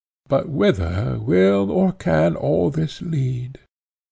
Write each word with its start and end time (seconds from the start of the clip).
But 0.27 0.49
whither 0.49 1.19
will 1.21 1.69
or 1.69 1.91
can 1.91 2.35
all 2.35 2.71
this 2.71 3.03
lead? 3.03 3.59